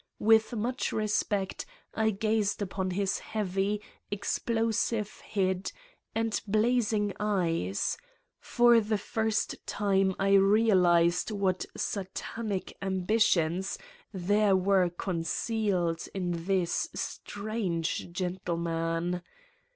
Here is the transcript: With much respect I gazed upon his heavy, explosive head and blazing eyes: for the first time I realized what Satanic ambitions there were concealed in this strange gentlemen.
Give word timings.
With 0.17 0.53
much 0.55 0.91
respect 0.91 1.63
I 1.93 2.09
gazed 2.09 2.59
upon 2.59 2.89
his 2.89 3.19
heavy, 3.19 3.83
explosive 4.09 5.19
head 5.19 5.71
and 6.15 6.41
blazing 6.47 7.13
eyes: 7.19 7.97
for 8.39 8.79
the 8.81 8.97
first 8.97 9.57
time 9.67 10.15
I 10.17 10.33
realized 10.33 11.29
what 11.29 11.67
Satanic 11.77 12.75
ambitions 12.81 13.77
there 14.11 14.55
were 14.55 14.89
concealed 14.89 16.07
in 16.15 16.45
this 16.45 16.89
strange 16.95 18.11
gentlemen. 18.11 19.21